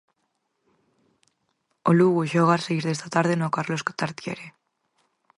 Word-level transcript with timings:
O 1.89 1.91
Lugo 1.99 2.21
xoga 2.31 2.55
ás 2.57 2.63
seis 2.67 2.83
desta 2.85 3.07
tarde 3.15 3.33
no 3.37 3.53
Carlos 3.55 3.85
Tartiere. 3.99 4.47